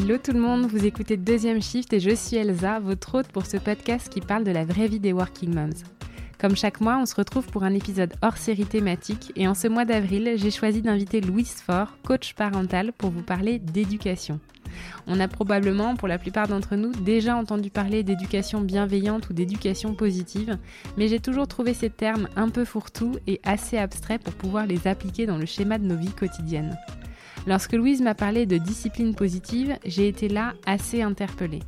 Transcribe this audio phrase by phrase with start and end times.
[0.00, 3.46] Hello tout le monde, vous écoutez Deuxième Shift et je suis Elsa, votre hôte pour
[3.46, 5.82] ce podcast qui parle de la vraie vie des working moms.
[6.38, 9.66] Comme chaque mois, on se retrouve pour un épisode hors série thématique et en ce
[9.66, 14.38] mois d'avril, j'ai choisi d'inviter Louise Faure, coach parental, pour vous parler d'éducation.
[15.08, 19.96] On a probablement, pour la plupart d'entre nous, déjà entendu parler d'éducation bienveillante ou d'éducation
[19.96, 20.58] positive,
[20.96, 24.86] mais j'ai toujours trouvé ces termes un peu fourre-tout et assez abstraits pour pouvoir les
[24.86, 26.78] appliquer dans le schéma de nos vies quotidiennes.
[27.46, 31.62] Lorsque Louise m'a parlé de discipline positive, j'ai été là assez interpellée.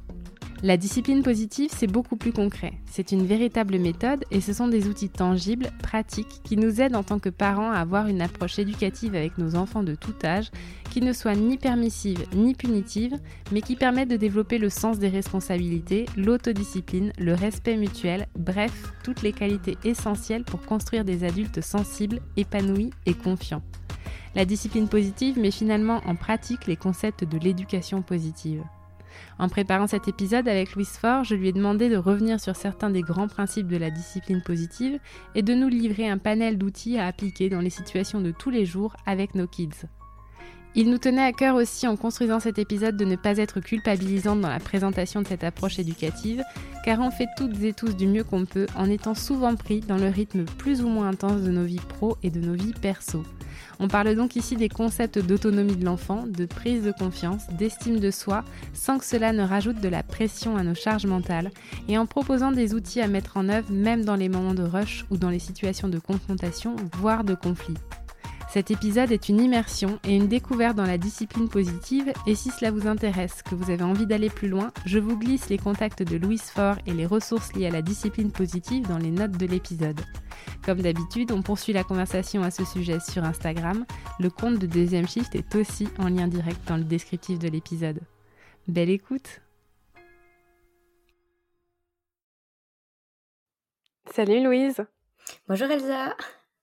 [0.62, 2.74] La discipline positive, c'est beaucoup plus concret.
[2.84, 7.02] C'est une véritable méthode et ce sont des outils tangibles, pratiques, qui nous aident en
[7.02, 10.50] tant que parents à avoir une approche éducative avec nos enfants de tout âge,
[10.90, 13.16] qui ne soit ni permissive ni punitive,
[13.52, 19.22] mais qui permettent de développer le sens des responsabilités, l'autodiscipline, le respect mutuel, bref, toutes
[19.22, 23.62] les qualités essentielles pour construire des adultes sensibles, épanouis et confiants.
[24.34, 28.62] La discipline positive met finalement en pratique les concepts de l'éducation positive.
[29.38, 32.90] En préparant cet épisode avec Louise Faure, je lui ai demandé de revenir sur certains
[32.90, 35.00] des grands principes de la discipline positive
[35.34, 38.66] et de nous livrer un panel d'outils à appliquer dans les situations de tous les
[38.66, 39.86] jours avec nos kids.
[40.76, 44.40] Il nous tenait à cœur aussi en construisant cet épisode de ne pas être culpabilisante
[44.40, 46.44] dans la présentation de cette approche éducative,
[46.84, 49.96] car on fait toutes et tous du mieux qu'on peut en étant souvent pris dans
[49.96, 53.24] le rythme plus ou moins intense de nos vies pro et de nos vies perso.
[53.80, 58.10] On parle donc ici des concepts d'autonomie de l'enfant, de prise de confiance, d'estime de
[58.10, 61.50] soi, sans que cela ne rajoute de la pression à nos charges mentales,
[61.88, 65.04] et en proposant des outils à mettre en œuvre même dans les moments de rush
[65.10, 67.74] ou dans les situations de confrontation, voire de conflit.
[68.50, 72.72] Cet épisode est une immersion et une découverte dans la discipline positive et si cela
[72.72, 76.16] vous intéresse, que vous avez envie d'aller plus loin, je vous glisse les contacts de
[76.16, 80.00] Louise Faure et les ressources liées à la discipline positive dans les notes de l'épisode.
[80.64, 83.86] Comme d'habitude, on poursuit la conversation à ce sujet sur Instagram.
[84.18, 88.00] Le compte de Deuxième Shift est aussi en lien direct dans le descriptif de l'épisode.
[88.66, 89.42] Belle écoute
[94.12, 94.84] Salut Louise
[95.46, 96.16] Bonjour Elsa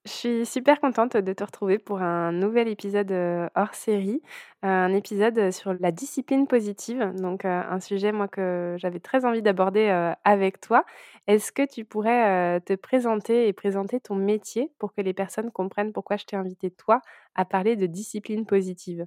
[0.07, 4.21] je suis super contente de te retrouver pour un nouvel épisode euh, hors série,
[4.63, 9.25] euh, un épisode sur la discipline positive, donc euh, un sujet moi que j'avais très
[9.25, 9.89] envie d'aborder
[10.23, 10.85] avec toi.
[11.27, 15.91] Est-ce que tu pourrais te présenter et présenter ton métier pour que les personnes comprennent
[15.91, 17.01] pourquoi je t'ai invité toi
[17.35, 19.05] à parler de discipline positive?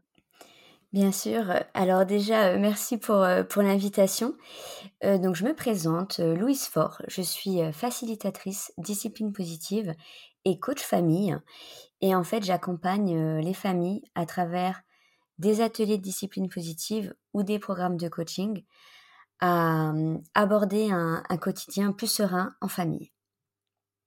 [0.93, 1.44] Bien sûr.
[1.72, 4.34] Alors déjà, merci pour, pour l'invitation.
[5.03, 7.00] donc je me présente, Louise Faure.
[7.06, 9.94] Je suis facilitatrice discipline positive
[10.45, 11.37] et coach famille.
[12.01, 14.83] Et en fait, j'accompagne les familles à travers
[15.41, 18.62] des ateliers de discipline positive ou des programmes de coaching
[19.41, 23.11] à mmh, aborder un, quotidien plus serein en famille.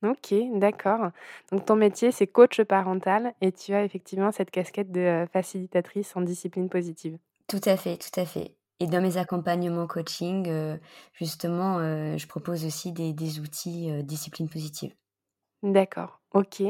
[0.03, 1.11] Ok, d'accord.
[1.51, 6.21] Donc ton métier, c'est coach parental et tu as effectivement cette casquette de facilitatrice en
[6.21, 7.17] discipline positive.
[7.47, 8.55] Tout à fait, tout à fait.
[8.79, 10.77] Et dans mes accompagnements coaching,
[11.13, 11.79] justement,
[12.17, 14.93] je propose aussi des, des outils discipline positive.
[15.63, 16.61] D'accord, OK.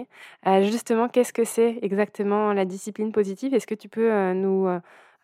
[0.61, 3.55] justement, qu'est-ce que c'est exactement la discipline positive?
[3.55, 4.69] Est-ce que tu peux, nous,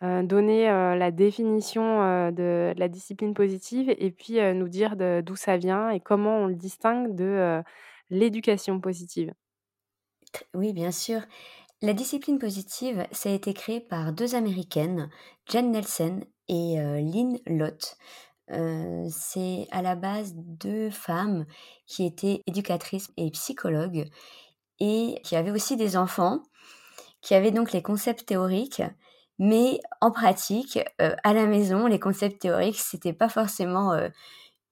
[0.02, 6.00] donner, la définition, de la discipline positive et puis, nous dire d'où ça vient et
[6.00, 7.62] comment on le distingue de,
[8.10, 9.32] l'éducation positive?
[10.52, 11.20] Oui, bien sûr.
[11.80, 15.10] La discipline positive, ça a été créé par deux Américaines,
[15.46, 17.96] Jen Nelson et Lynn Lott
[19.10, 21.46] c'est à la base deux femmes
[21.86, 24.08] qui étaient éducatrices et psychologues
[24.80, 26.42] et qui avaient aussi des enfants,
[27.20, 28.82] qui avaient donc les concepts théoriques,
[29.38, 33.98] mais en pratique, à la maison, les concepts théoriques, c'était pas forcément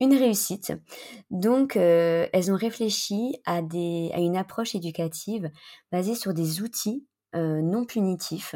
[0.00, 0.72] une réussite.
[1.30, 5.50] Donc, elles ont réfléchi à, des, à une approche éducative
[5.92, 8.54] basée sur des outils non punitifs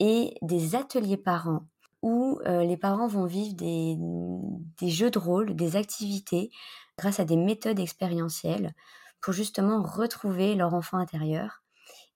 [0.00, 1.66] et des ateliers parents
[2.04, 6.50] où les parents vont vivre des, jeux de rôle, des activités
[6.98, 8.74] grâce à des méthodes expérientielles
[9.22, 11.62] pour justement retrouver leur enfant intérieur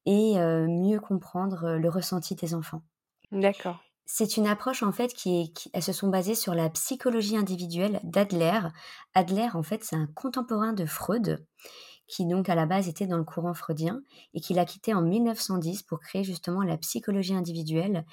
[0.04, 2.82] et mieux comprendre le ressenti des enfants.
[3.32, 3.78] D'accord.
[4.04, 8.00] C'est une approche en fait qui, est, elles se sont basées sur la psychologie individuelle
[8.04, 8.60] d'Adler.
[9.14, 11.46] Adler en fait c'est un contemporain de Freud
[12.08, 14.00] qui donc à la base était dans le courant freudien
[14.34, 18.06] et qui l'a quitté en 1910 pour créer justement la psychologie individuelle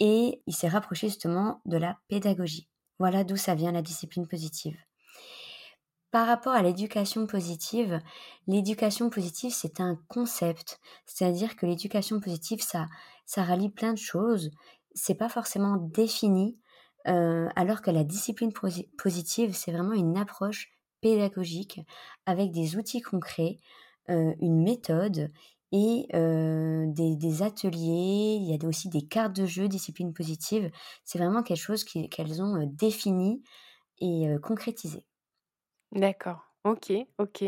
[0.00, 2.68] et il s'est rapproché justement de la pédagogie.
[2.98, 4.76] Voilà d'où ça vient la discipline positive.
[6.10, 8.00] Par rapport à l'éducation positive,
[8.46, 10.80] l'éducation positive, c'est un concept.
[11.04, 12.86] C'est-à-dire que l'éducation positive, ça,
[13.26, 14.50] ça rallie plein de choses.
[14.94, 16.58] C'est pas forcément défini,
[17.08, 18.52] euh, alors que la discipline
[18.96, 20.72] positive, c'est vraiment une approche
[21.02, 21.80] pédagogique
[22.24, 23.58] avec des outils concrets,
[24.08, 25.30] euh, une méthode
[25.72, 30.70] et des, ateliers, il y a aussi des cartes de jeu, discipline positive.
[31.04, 33.42] C'est vraiment quelque chose qu'elles ont défini
[34.00, 35.04] et concrétisé.
[35.92, 37.42] D'accord, ok, ok.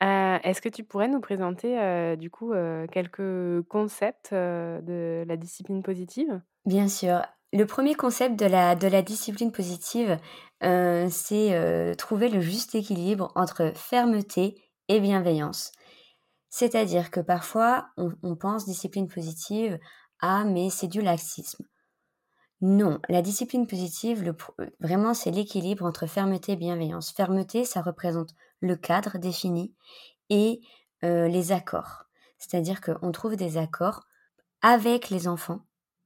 [0.00, 2.52] Est-ce que tu pourrais nous présenter du coup
[2.92, 6.40] quelques concepts de la discipline positive?
[6.66, 7.22] Bien sûr.
[7.52, 10.18] Le premier concept de la, de la discipline positive,
[10.60, 15.72] c'est trouver le juste équilibre entre fermeté et bienveillance.
[16.50, 19.78] C'est-à-dire que parfois, on, pense discipline positive,
[20.20, 21.64] ah mais c'est du laxisme.
[22.60, 24.34] Non, la discipline positive, le,
[24.80, 27.12] vraiment, c'est l'équilibre entre fermeté et bienveillance.
[27.12, 28.30] Fermeté, ça représente
[28.60, 29.74] le cadre défini
[30.30, 30.60] et
[31.02, 32.04] les accords.
[32.38, 34.02] C'est-à-dire qu'on trouve des accords
[34.62, 35.60] avec les enfants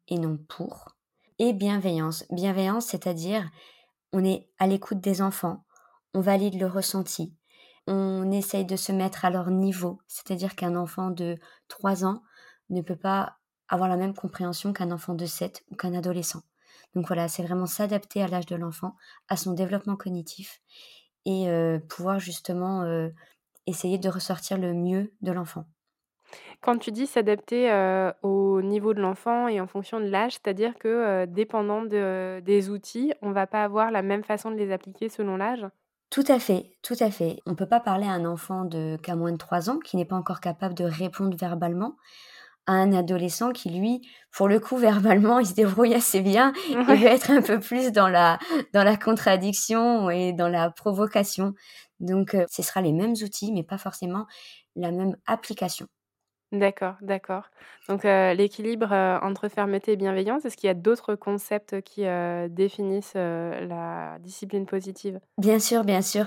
[0.09, 0.97] et non pour.
[1.39, 2.25] Et bienveillance.
[2.31, 3.49] Bienveillance, c'est-à-dire
[4.13, 5.65] on est à l'écoute des enfants,
[6.15, 7.35] on valide le ressenti,
[7.87, 10.01] on essaye de se mettre à leur niveau.
[10.07, 11.39] C'est-à-dire qu'un enfant de
[11.69, 12.23] 3 ans
[12.71, 13.39] ne peut pas
[13.69, 16.43] avoir la même compréhension qu'un enfant de 7 ou qu'un adolescent.
[16.95, 18.97] Donc voilà, c'est vraiment s'adapter à l'âge de l'enfant,
[19.29, 20.61] à son développement cognitif
[21.25, 23.09] et euh, pouvoir justement euh,
[23.67, 25.65] essayer de ressortir le mieux de l'enfant.
[26.61, 30.79] Quand tu dis s'adapter euh, au niveau de l'enfant et en fonction de l'âge, c'est-à-dire
[30.79, 35.09] que dépendant des outils, on ne va pas avoir la même façon de les appliquer
[35.09, 35.67] selon l'âge?
[36.13, 37.39] Tout à fait, tout à fait.
[37.47, 39.97] On ne peut pas parler à un enfant de qu'à moins de 3 ans qui
[39.97, 41.97] n'est pas encore capable de répondre verbalement
[42.67, 46.53] à un adolescent qui lui, pour le coup, verbalement, il se débrouille assez bien.
[46.69, 48.39] Il veut être un peu plus dans la
[48.75, 51.55] dans la contradiction et dans la provocation.
[51.99, 54.27] Donc, euh, ce sera les mêmes outils, mais pas forcément
[54.77, 55.87] la même application.
[56.53, 57.45] D'accord, d'accord.
[57.89, 62.05] Donc, l'équilibre, entre fermeté et bienveillance, est-ce qu'il y a d'autres concepts qui,
[62.51, 65.19] définissent, la discipline positive?
[65.39, 66.27] Bien sûr, bien sûr.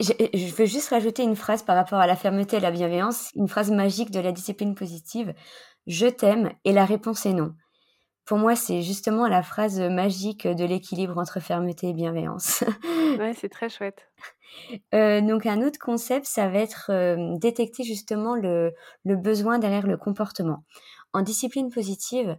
[0.00, 3.48] Je veux juste rajouter une phrase par rapport à la fermeté et la bienveillance, une
[3.48, 5.32] phrase magique de la discipline positive:
[5.86, 7.54] «Je t'aime» et la réponse est «non».
[8.24, 12.62] Pour moi, c'est justement la phrase, magique de l'équilibre entre fermeté et bienveillance.
[13.16, 14.08] Ouais, c'est très chouette.
[14.94, 18.72] Euh, donc un autre concept, ça va être euh, détecter justement le,
[19.04, 20.64] besoin derrière le comportement.
[21.12, 22.36] En discipline positive,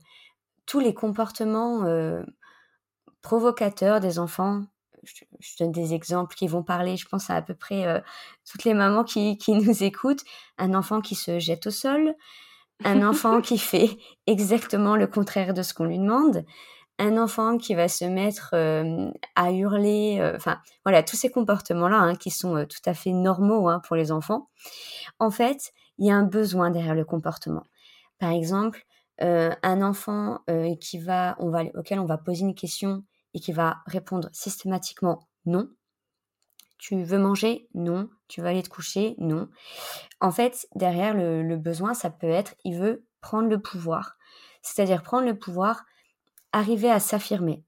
[0.66, 2.24] tous les comportements euh,
[3.22, 4.64] provocateurs des enfants,
[5.04, 5.24] je,
[5.60, 8.02] donne des exemples qui vont parler, je pense à à peu près
[8.50, 10.24] toutes les mamans qui, qui nous écoutent,
[10.58, 12.16] un enfant qui se jette au sol,
[12.84, 16.46] un enfant qui fait exactement le contraire de ce qu'on lui demande,
[17.00, 18.54] un enfant qui va se mettre
[19.36, 23.80] à hurler, enfin voilà, tous ces comportements-là hein, qui sont tout à fait normaux hein,
[23.80, 24.50] pour les enfants.
[25.20, 27.64] En fait, il y a un besoin derrière le comportement.
[28.20, 28.86] Par exemple,
[29.20, 30.40] un enfant
[30.80, 33.04] qui va, auquel on va poser une question
[33.34, 35.70] et qui va répondre systématiquement non.
[36.78, 37.70] Tu veux manger?
[37.74, 38.10] Non.
[38.28, 39.16] Tu vas aller te coucher?
[39.18, 39.48] Non.
[40.20, 44.18] En fait, derrière le besoin, ça peut être, il veut prendre le pouvoir.
[44.62, 45.86] C'est-à-dire prendre le pouvoir
[46.54, 47.64] arriver à s'affirmer.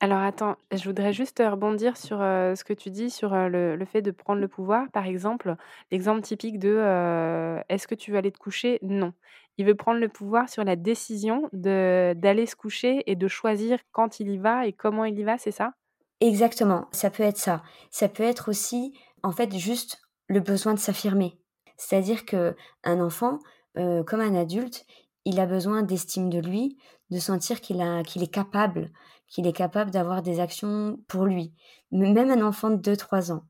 [0.00, 4.12] Alors attends, je voudrais juste rebondir sur ce que tu dis sur le, fait de
[4.12, 4.88] prendre le pouvoir.
[4.92, 5.56] Par exemple,
[5.90, 8.78] l'exemple typique de est-ce que tu veux aller te coucher?
[8.82, 9.12] Non.
[9.56, 13.80] Il veut prendre le pouvoir sur la décision de, d'aller se coucher et de choisir
[13.90, 15.72] quand il y va et comment il y va, c'est ça?
[16.20, 17.62] Exactement, ça peut être ça.
[17.90, 21.40] Ça peut être aussi, en fait, juste le besoin de s'affirmer.
[21.76, 22.54] C'est-à-dire que
[22.84, 23.40] un enfant,
[23.74, 24.84] comme un adulte,
[25.24, 26.78] il a besoin d'estime de lui,
[27.10, 28.90] de sentir qu'il a qu'il est capable,
[29.28, 31.52] qu'il est capable d'avoir des actions pour lui,
[31.90, 33.44] même un enfant de 2-3 ans.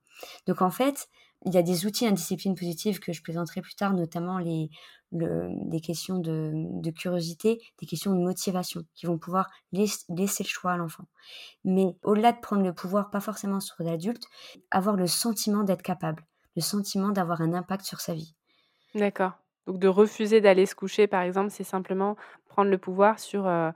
[0.46, 1.08] Donc en fait,
[1.44, 4.70] il y a des outils en discipline positive que je présenterai plus tard, notamment les,
[5.12, 10.76] des questions de, curiosité, des questions de motivation, qui vont pouvoir laisser le choix à
[10.76, 11.04] l'enfant.
[11.64, 14.24] Mais au-delà de prendre le pouvoir, pas forcément sur l'adulte,
[14.70, 18.34] avoir le sentiment d'être capable, le sentiment d'avoir un impact sur sa vie.
[18.94, 19.32] D'accord.
[19.66, 22.16] Donc de refuser d'aller se coucher, par exemple, c'est simplement
[22.58, 23.70] prendre le pouvoir sur, euh,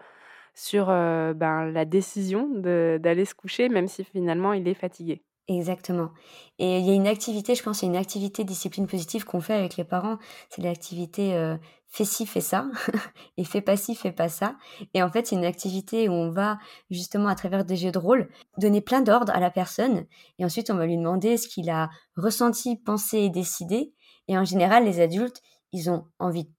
[0.55, 5.23] sur euh, ben, la décision d'aller se coucher, même si finalement il est fatigué.
[5.47, 6.11] Exactement.
[6.59, 9.25] Et il y a une activité, je pense, il y a une activité discipline positive
[9.25, 10.19] qu'on fait avec les parents.
[10.51, 12.67] C'est l'activité euh, fais ci, fais ça,
[13.37, 14.57] et fais pas ci, fais pas ça.
[14.95, 16.59] Et en fait, c'est une activité où on va
[16.91, 20.07] justement à travers des jeux de rôle donner plein d'ordres à la personne,
[20.41, 23.95] et ensuite on va lui demander ce qu'il a ressenti, pensé et décidé.
[24.27, 26.51] Et en général, les adultes, ils ont envie de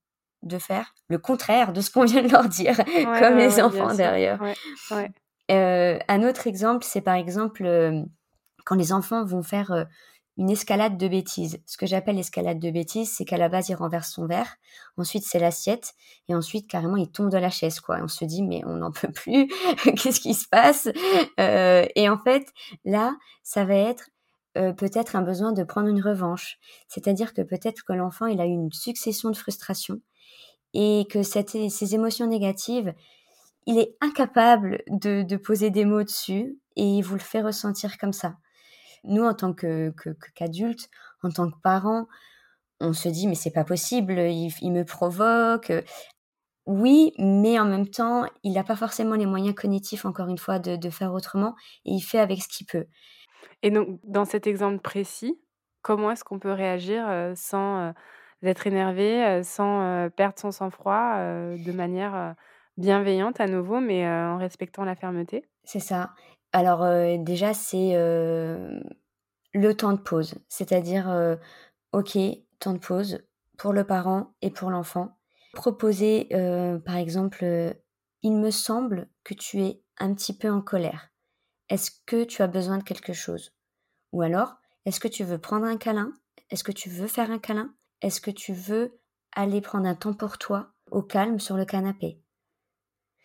[0.58, 2.76] faire le contraire de ce qu'on vient de leur dire,
[3.18, 4.40] comme les enfants derrière.
[5.50, 8.02] Euh, un autre exemple, c'est par exemple euh,
[8.64, 9.84] quand les enfants vont faire euh,
[10.36, 11.60] une escalade de bêtises.
[11.66, 14.56] Ce que j'appelle escalade de bêtises, c'est qu'à la base, il renverse son verre,
[14.96, 15.92] ensuite c'est l'assiette,
[16.28, 17.98] et ensuite carrément il tombe de la chaise, quoi.
[18.02, 19.48] on se dit mais on n'en peut plus,
[19.96, 20.88] qu'est-ce qui se passe?
[21.38, 22.48] Et en fait,
[22.84, 24.10] là, ça va être
[24.54, 26.58] peut-être un besoin de prendre une revanche.
[26.88, 30.00] C'est-à-dire que peut-être que l'enfant, il a eu une succession de frustrations
[30.74, 32.92] et que ces émotions négatives,
[33.66, 38.12] il est incapable de, poser des mots dessus et il vous le fait ressentir comme
[38.12, 38.36] ça.
[39.04, 39.94] Nous, en tant que
[40.34, 40.90] qu'adultes,
[41.22, 42.06] en tant que parents,
[42.80, 45.72] on se dit mais c'est pas possible, il, me provoque.
[46.66, 50.58] Oui, mais en même temps, il n'a pas forcément les moyens cognitifs, encore une fois,
[50.58, 51.54] de, faire autrement,
[51.84, 52.86] et il fait avec ce qu'il peut.
[53.62, 55.38] Et donc, dans cet exemple précis,
[55.82, 57.92] comment est-ce qu'on peut réagir sans
[58.46, 62.34] être énervé, sans perdre son sang-froid, de manière
[62.76, 66.10] bienveillante à nouveau, mais en respectant la fermeté C'est ça.
[66.52, 66.86] Alors
[67.18, 67.92] déjà, c'est
[69.54, 71.36] le temps de pause, c'est-à-dire,
[71.92, 72.18] ok,
[72.58, 73.18] temps de pause
[73.56, 75.16] pour le parent et pour l'enfant.
[75.52, 76.28] Proposer,
[76.84, 77.76] par exemple,
[78.22, 81.10] il me semble que tu es un petit peu en colère.
[81.68, 83.52] Est-ce que tu as besoin de quelque chose?
[84.12, 86.12] Ou alors, est-ce que tu veux prendre un câlin?
[86.50, 87.74] Est-ce que tu veux faire un câlin?
[88.02, 88.98] Est-ce que tu veux
[89.32, 92.20] aller prendre un temps pour toi, au calme, sur le canapé?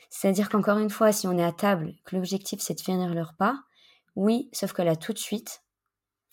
[0.10, 3.22] C'est-à-dire qu'encore une fois, si on est à table, que l'objectif c'est de finir le
[3.22, 3.56] repas,
[4.16, 5.64] oui, sauf que là tout de suite,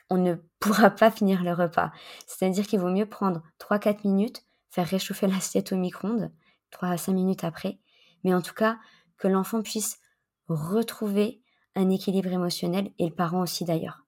[0.09, 1.93] on ne pourra pas finir le repas.
[2.27, 6.33] C'est-à-dire qu'il vaut mieux prendre 3-4 minutes, faire réchauffer l'assiette au micro-ondes,
[6.71, 7.79] 3 à 5 minutes après,
[8.25, 8.79] mais en tout cas
[9.19, 9.99] que l'enfant puisse
[10.49, 11.43] retrouver
[11.75, 14.05] un équilibre émotionnel et le parent aussi d'ailleurs.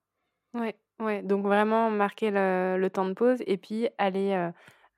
[0.54, 4.50] Ouais, ouais, donc vraiment marquer le, temps de pause et puis aller euh,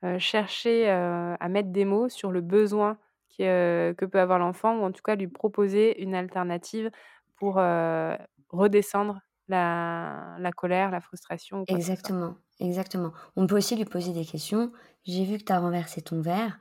[0.03, 2.97] euh, chercher euh, à mettre des mots sur le besoin
[3.37, 6.91] que peut avoir l'enfant ou en tout cas lui proposer une alternative
[7.37, 7.55] pour
[8.49, 11.63] redescendre la, colère, la frustration.
[11.67, 13.13] exactement, exactement.
[13.35, 14.71] On peut aussi lui poser des questions.
[15.05, 16.59] J'ai vu que tu as renversé ton verre.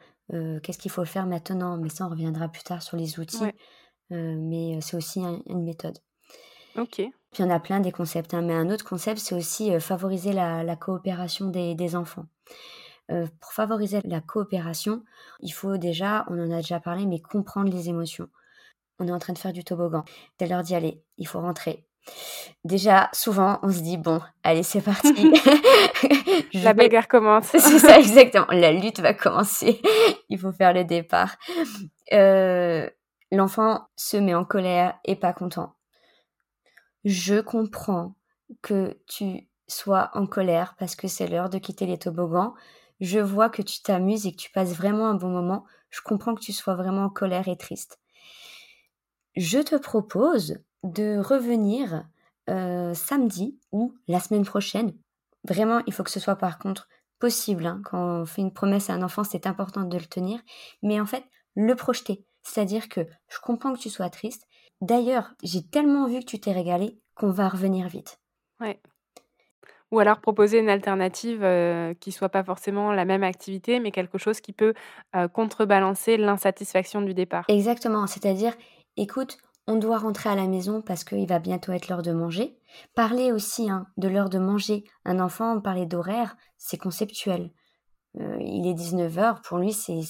[0.63, 1.77] Qu'est-ce qu'il faut faire maintenant?
[1.77, 3.53] Mais ça, on reviendra plus tard sur les outils.
[4.09, 5.99] Mais c'est aussi une méthode.
[6.77, 6.97] Ok.
[6.97, 8.35] Puis il y en a plein des concepts.
[8.35, 8.43] Hein.
[8.43, 12.27] Mais un autre concept, c'est aussi favoriser la, coopération des, enfants.
[13.09, 15.05] pour favoriser la coopération,
[15.41, 18.29] il faut déjà, on en a déjà parlé, mais comprendre les émotions.
[18.99, 20.05] On est en train de faire du toboggan.
[20.39, 21.87] Dès l'heure d'y aller, il faut rentrer.
[22.65, 25.33] Déjà, souvent, on se dit bon, allez, c'est parti.
[26.55, 27.47] la bagarre commence.
[27.50, 28.47] c'est ça, exactement.
[28.50, 29.81] La lutte va commencer.
[30.29, 31.37] Il faut faire le départ.
[32.12, 32.89] Euh,
[33.33, 35.75] l'enfant se met en colère et pas content.
[37.04, 38.14] Je comprends
[38.62, 42.54] que tu sois en colère parce que c'est l'heure de quitter les toboggans.
[43.00, 45.64] Je vois que tu t'amuses et que tu passes vraiment un bon moment.
[45.90, 47.99] Je comprends que tu sois vraiment en colère et triste.
[49.37, 52.04] Je te propose de revenir
[52.49, 54.92] euh, samedi ou la semaine prochaine.
[55.45, 56.88] Vraiment, il faut que ce soit par contre
[57.19, 57.66] possible.
[57.66, 57.80] Hein.
[57.85, 60.40] Quand on fait une promesse à un enfant, c'est important de le tenir.
[60.83, 62.25] Mais en fait, le projeter.
[62.42, 64.47] C'est-à-dire que je comprends que tu sois triste.
[64.81, 68.19] D'ailleurs, j'ai tellement vu que tu t'es régalé qu'on va revenir vite.
[68.61, 68.81] Ouais.
[69.91, 74.19] Ou alors proposer une alternative euh, qui soit pas forcément la même activité, mais quelque
[74.19, 74.73] chose qui peut
[75.17, 77.45] euh, contrebalancer l'insatisfaction du départ.
[77.49, 78.07] Exactement.
[78.07, 78.55] C'est-à-dire,
[78.97, 82.57] écoute, on doit rentrer à la maison parce qu'il va bientôt être l'heure de manger.
[82.95, 84.85] Parler aussi hein, de l'heure de manger.
[85.05, 87.51] Un enfant, parler d'horaire, c'est conceptuel.
[88.19, 90.00] Euh, il est 19h, pour lui, c'est,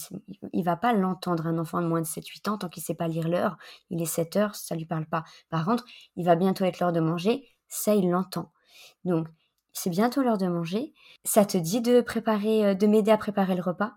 [0.52, 3.08] il va pas l'entendre, un enfant de moins de 7-8 ans, tant qu'il sait pas
[3.08, 3.58] lire l'heure.
[3.90, 5.24] Il est 7h, ça lui parle pas.
[5.50, 5.84] Par contre,
[6.16, 8.52] il va bientôt être l'heure de manger, ça, il l'entend.
[9.04, 9.28] Donc,
[9.72, 10.92] c'est bientôt l'heure de manger.
[11.24, 13.94] Ça te dit de préparer, euh, de m'aider à préparer le repas?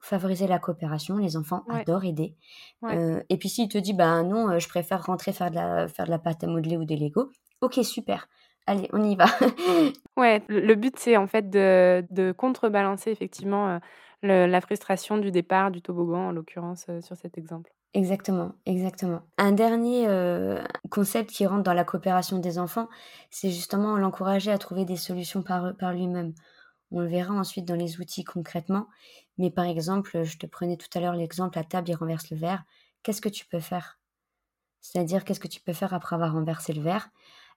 [0.00, 1.16] Favoriser la coopération.
[1.16, 2.36] Les enfants adorent aider.
[2.84, 5.88] Euh, et puis s'il te dit, bah non, euh, je préfère rentrer faire de la,
[5.88, 8.28] faire de la pâte à modeler ou des Lego, ok, super.
[8.68, 9.24] Allez, on y va.
[10.18, 13.80] ouais, le but, c'est en fait de, de contrebalancer effectivement
[14.24, 17.72] euh, la frustration du départ du toboggan, en l'occurrence, sur cet exemple.
[17.94, 19.22] Exactement, exactement.
[19.38, 20.06] Un dernier
[20.90, 22.88] concept qui rentre dans la coopération des enfants,
[23.30, 26.34] c'est justement l'encourager à trouver des solutions par, par lui-même.
[26.90, 28.88] On le verra ensuite dans les outils concrètement.
[29.38, 32.36] Mais par exemple, je te prenais tout à l'heure l'exemple, à table, il renverse le
[32.36, 32.64] verre.
[33.02, 33.98] Qu'est-ce que tu peux faire?
[34.80, 37.10] C'est-à-dire, qu'est-ce que tu peux faire après avoir renversé le verre?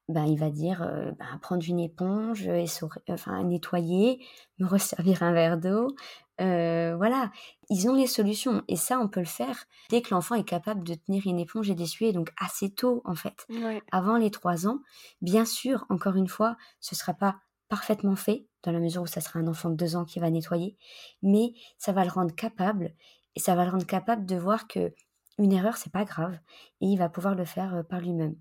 [0.09, 2.65] Ben, il va dire euh, ben, prendre une éponge, et
[3.09, 4.23] enfin, nettoyer,
[4.59, 5.95] me resservir un verre d'eau.
[6.41, 7.31] Euh, voilà,
[7.69, 8.63] ils ont les solutions.
[8.67, 11.69] Et ça, on peut le faire dès que l'enfant est capable de tenir une éponge
[11.69, 13.47] et d'essuyer, donc assez tôt en fait.
[13.91, 14.79] Avant les trois ans,
[15.21, 17.37] bien sûr, encore une fois, ce ne sera pas
[17.69, 20.29] parfaitement fait, dans la mesure où ça sera un enfant de deux ans qui va
[20.29, 20.77] nettoyer,
[21.21, 22.93] mais ça va le rendre capable,
[23.35, 24.93] et ça va le rendre capable de voir que
[25.37, 26.37] une erreur, c'est pas grave,
[26.81, 28.35] et il va pouvoir le faire euh, par lui-même.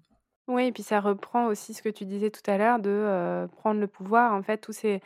[0.49, 3.81] Oui, et puis ça reprend aussi ce que tu disais tout à l'heure de prendre
[3.81, 5.01] le pouvoir, en fait, ces,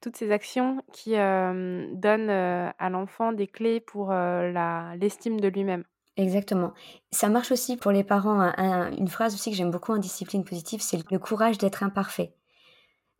[0.00, 5.84] toutes ces actions qui donnent à l'enfant des clés pour l'estime de lui-même.
[6.16, 6.72] Exactement.
[7.10, 8.40] Ça marche aussi pour les parents.
[8.96, 12.34] une phrase aussi que j'aime beaucoup en discipline positive, c'est le courage d'être imparfait.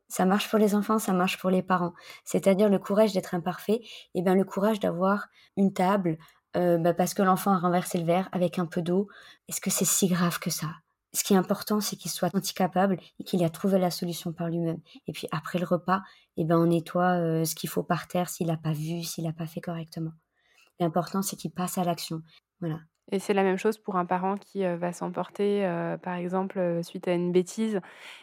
[0.08, 1.92] Ça marche pour les enfants, ça marche pour les parents.
[2.24, 3.80] C'est-à-dire le courage d'être imparfait,
[4.14, 5.26] et bien le courage d'avoir
[5.58, 6.16] une table
[6.54, 9.08] bah, parce que l'enfant a renversé le verre avec un peu d'eau.
[9.48, 10.68] Est-ce que c'est si grave que ça?
[11.16, 14.50] Ce qui est important, c'est qu'il soit anti-capable et qu'il ait trouvé la solution par
[14.50, 14.80] lui-même.
[15.06, 16.02] Et puis après le repas,
[16.36, 19.24] et ben on nettoie euh, ce qu'il faut par terre s'il n'a pas vu, s'il
[19.24, 20.12] n'a pas fait correctement.
[20.78, 22.20] L'important, c'est qu'il passe à l'action.
[22.60, 22.80] Voilà.
[23.10, 25.62] Et c'est la même chose pour un parent qui va s'emporter,
[26.02, 27.80] par exemple, suite à une bêtise.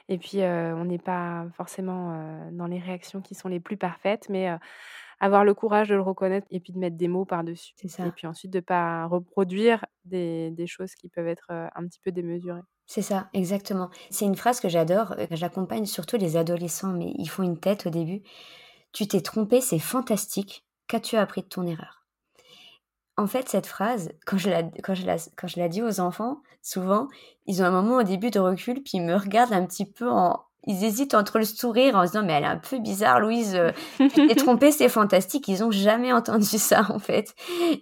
[0.07, 4.55] Et puis, on n'est pas forcément dans les réactions qui sont les plus parfaites, mais
[5.19, 7.73] avoir le courage de le reconnaître et puis de mettre des mots par-dessus.
[7.77, 8.05] C'est ça.
[8.05, 12.01] Et puis ensuite, de ne pas reproduire des, des, choses qui peuvent être un petit
[12.03, 12.62] peu démesurées.
[12.86, 13.90] C'est ça, exactement.
[14.10, 15.16] C'est une phrase que j'adore.
[15.32, 18.22] J'accompagne surtout les adolescents, mais ils font une tête au début.
[18.92, 20.66] Tu t'es trompé, c'est fantastique.
[20.88, 22.06] Qu'as-tu appris de ton erreur?
[23.16, 26.42] En fait, cette phrase, quand je la, quand je quand je la dis aux enfants,
[26.62, 27.08] souvent,
[27.46, 30.10] ils ont un moment au début de recul, puis ils me regardent un petit peu
[30.10, 33.20] en, ils hésitent entre le sourire en se disant mais elle est un peu bizarre
[33.20, 35.48] Louise euh, tu t'es trompée c'est fantastique.
[35.48, 37.36] Ils ont jamais entendu ça en fait.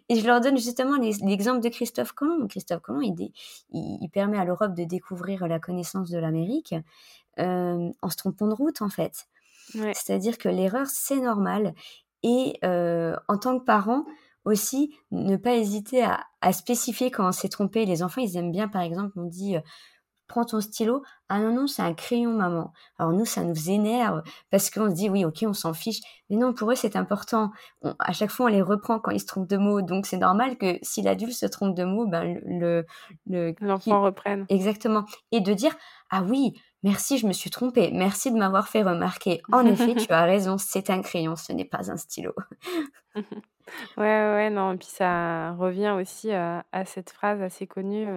[0.10, 2.48] Et je leur donne justement l'exemple de Christophe Colomb.
[2.48, 3.32] Christophe Colomb il,
[3.72, 6.76] il, permet à l'Europe de découvrir la connaissance de l'Amérique
[7.40, 9.28] euh, en se trompant de route en fait.
[9.74, 11.74] C'est-à-dire que l'erreur c'est normal.
[12.24, 14.06] Et euh, en tant que parent
[14.44, 17.86] aussi ne pas hésiter à, spécifier quand on s'est trompé.
[17.86, 19.56] Les enfants, ils aiment bien, par exemple, on dit
[20.32, 21.04] prends ton stylo.
[21.28, 22.72] Ah non, non, c'est un crayon, maman.
[22.98, 26.00] Alors nous, ça nous énerve parce qu'on se dit oui, ok, on s'en fiche.
[26.30, 27.52] Mais non, pour eux, c'est important.
[28.00, 29.82] à chaque fois, on les reprend quand ils se trompent de mots.
[29.82, 32.86] Donc c'est normal que si l'adulte se trompe de mots, ben, le,
[33.60, 34.46] l'enfant reprenne.
[34.48, 35.06] Exactement.
[35.34, 35.76] Et de dire
[36.10, 37.92] ah oui, merci, je me suis trompée.
[37.94, 39.42] Merci de m'avoir fait remarquer.
[39.52, 42.34] En effet, tu as raison, c'est un crayon, ce n'est pas un stylo.
[43.98, 48.08] Ouais, ouais, non, et puis ça revient aussi, à cette phrase assez connue,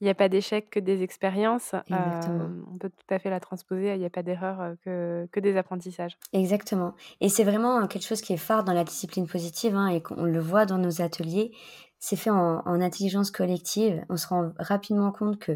[0.00, 1.74] «Il n'y a pas d'échec que des expériences».
[1.90, 5.56] on peut tout à fait la transposer «Il n'y a pas d'erreur, que que des
[5.56, 6.16] apprentissages».
[6.32, 10.00] Exactement et c'est vraiment, quelque chose qui est phare dans la discipline positive, hein, et
[10.02, 11.52] qu'on le voit dans nos ateliers.
[11.98, 14.04] C'est fait en en intelligence collective.
[14.08, 15.52] On se rend rapidement compte que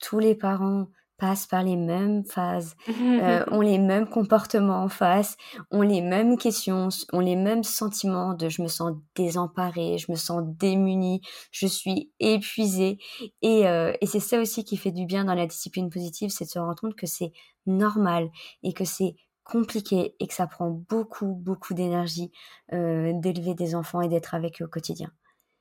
[0.00, 5.36] tous les parents passent par les mêmes phases, euh, ont les mêmes comportements en face,
[5.70, 10.16] ont les mêmes questions, ont les mêmes sentiments de je me sens désemparée, je me
[10.16, 12.98] sens démunie, je suis épuisée.
[13.42, 16.44] Et, euh, et c'est ça aussi qui fait du bien dans la discipline positive, c'est
[16.44, 17.32] de se rendre compte que c'est
[17.66, 18.30] normal
[18.62, 22.32] et que c'est compliqué et que ça prend beaucoup, beaucoup d'énergie
[22.72, 25.10] euh, d'élever des enfants et d'être avec eux au quotidien.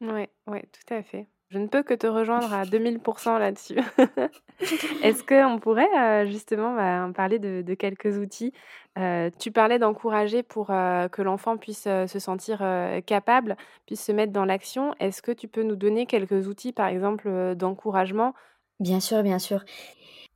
[0.02, 1.28] Oui, ouais, tout à fait.
[1.50, 3.78] Je ne peux que te rejoindre à 2000% là-dessus.
[5.04, 8.52] Est-ce qu'on pourrait euh, justement bah, parler de, quelques outils?
[8.98, 12.64] Euh, Tu parlais d'encourager pour euh, que l'enfant puisse se sentir
[13.06, 14.96] capable, puisse se mettre dans l'action.
[15.00, 18.34] Est-ce que tu peux nous donner quelques outils, par exemple, d'encouragement?
[18.80, 19.64] Bien sûr, bien sûr.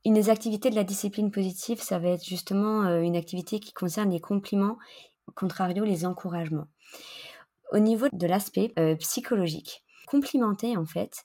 [0.06, 4.10] Une des activités de la discipline positive, ça va être justement une activité qui concerne
[4.10, 4.78] les compliments,
[5.34, 6.68] contrario les encouragements.
[7.72, 11.24] Au niveau de l'aspect psychologique, complimenter, en fait,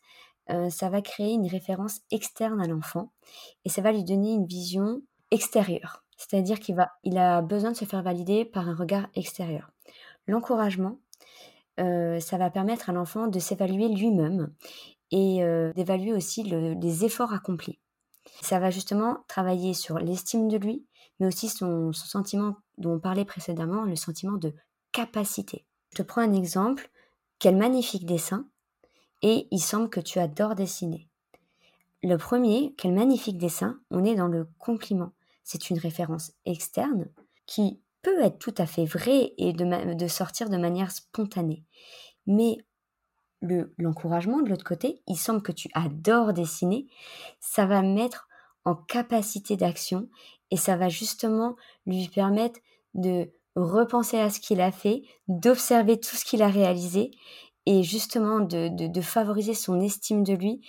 [0.51, 3.11] euh, ça va créer une référence externe à l'enfant
[3.65, 6.03] et ça va lui donner une vision extérieure.
[6.17, 9.71] C'est-à-dire qu'il va, il a besoin de se faire valider par un regard extérieur.
[10.27, 10.99] L'encouragement,
[11.79, 14.53] euh, ça va permettre à l'enfant de s'évaluer lui-même
[15.11, 17.79] et euh, d'évaluer aussi les efforts accomplis.
[18.41, 20.85] Ça va justement travailler sur l'estime de lui,
[21.19, 24.53] mais aussi son, son sentiment dont on parlait précédemment, le sentiment de
[24.91, 25.65] capacité.
[25.95, 26.91] Te prends un exemple.
[27.39, 28.45] Quel magnifique dessin
[29.21, 31.07] et il semble que tu adores dessiner.
[32.03, 35.13] Le premier, quel magnifique dessin, on est dans le compliment.
[35.43, 37.07] C'est une référence externe
[37.45, 41.63] qui peut être tout à fait vraie et de, de sortir de manière spontanée.
[42.27, 42.57] Mais
[43.77, 46.87] l'encouragement de l'autre côté, il semble que tu adores dessiner,
[47.39, 48.27] ça va mettre
[48.65, 50.09] en capacité d'action
[50.51, 51.55] et ça va justement
[51.85, 52.59] lui permettre
[52.95, 57.11] de repenser à ce qu'il a fait, d'observer tout ce qu'il a réalisé
[57.65, 60.61] et justement de, favoriser son estime de lui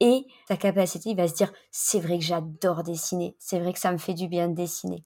[0.00, 3.78] et sa capacité, il va se dire c'est vrai que j'adore dessiner, c'est vrai que
[3.78, 5.04] ça me fait du bien de dessiner.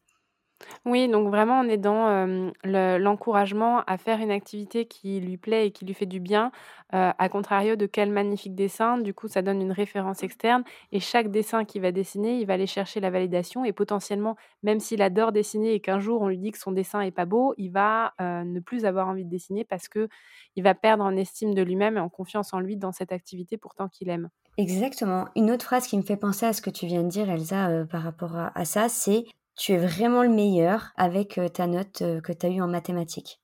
[0.84, 5.84] Oui, donc vraiment, on est l'encouragement à faire une activité qui lui plaît et qui
[5.84, 6.52] lui fait du bien,
[6.90, 8.98] à contrario de quel magnifique dessin.
[8.98, 12.54] Du coup, ça donne une référence externe et chaque dessin qu'il va dessiner, il va
[12.54, 16.38] aller chercher la validation et potentiellement, même s'il adore dessiner et qu'un jour on lui
[16.38, 19.64] dit que son dessin est pas beau, il va ne plus avoir envie de dessiner
[19.64, 20.08] parce que
[20.56, 23.56] il va perdre en estime de lui-même et en confiance en lui dans cette activité
[23.56, 24.30] pourtant qu'il aime.
[24.58, 25.28] Exactement.
[25.36, 27.84] Une autre phrase qui me fait penser à ce que tu viens de dire, Elsa,
[27.90, 29.24] par rapport à ça, c'est
[29.60, 33.42] tu es vraiment le meilleur avec ta note que tu as eue en mathématiques.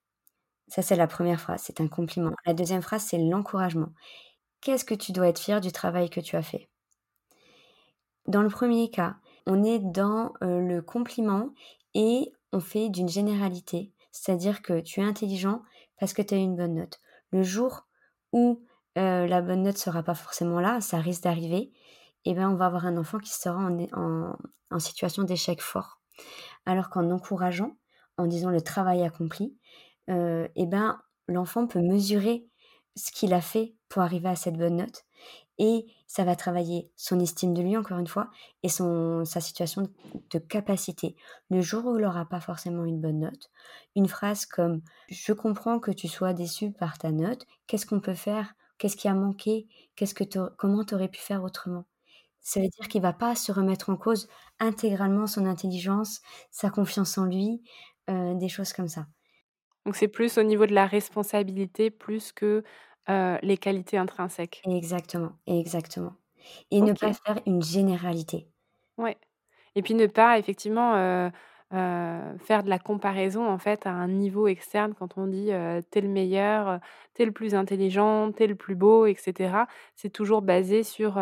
[0.66, 2.32] Ça, c'est la première phrase, c'est un compliment.
[2.46, 3.92] La deuxième phrase, c'est l'encouragement.
[4.62, 6.70] Qu'est-ce que tu dois être fier du travail que tu as fait?
[8.26, 11.50] Dans le premier cas, on est dans le compliment
[11.92, 15.62] et on fait d'une généralité, c'est-à-dire que tu es intelligent
[16.00, 16.98] parce que tu as une bonne note.
[17.30, 17.86] Le jour
[18.32, 18.64] où
[18.96, 21.72] euh, la bonne note sera pas forcément là, ça risque d'arriver,
[22.24, 26.00] eh ben on va avoir un enfant qui sera en, situation d'échec fort.
[26.64, 27.76] Alors qu'en encourageant,
[28.18, 29.56] en disant le travail accompli,
[30.10, 32.48] euh, eh ben l'enfant peut mesurer
[32.96, 35.04] ce qu'il a fait pour arriver à cette bonne note
[35.58, 38.30] et ça va travailler son estime de lui encore une fois
[38.62, 39.88] et son sa situation
[40.30, 41.16] de, capacité.
[41.50, 43.50] Le jour où il n'aura pas forcément une bonne note,
[43.94, 48.14] une phrase comme je comprends que tu sois déçu par ta note, qu'est-ce qu'on peut
[48.14, 48.54] faire?
[48.78, 49.66] Qu'est-ce qui a manqué?
[49.94, 50.24] Qu'est-ce que
[50.56, 51.86] comment tu aurais pu faire autrement?
[52.48, 54.28] Ça veut dire qu'il va pas se remettre en cause
[54.60, 56.20] intégralement son intelligence,
[56.52, 57.60] sa confiance en lui,
[58.08, 59.06] euh, des choses comme ça.
[59.84, 62.62] Donc c'est plus au niveau de la responsabilité plus que
[63.08, 64.62] les qualités intrinsèques.
[64.66, 66.14] Exactement, exactement.
[66.70, 68.48] Et ne pas faire une généralité.
[68.96, 69.16] Ouais.
[69.74, 71.30] Et puis ne pas effectivement
[71.70, 75.50] faire de la comparaison en fait à un niveau externe quand on dit
[75.90, 76.80] t'es le meilleur,
[77.14, 79.66] t'es le plus intelligent, t'es le plus beau, etc.
[79.94, 81.18] C'est toujours basé sur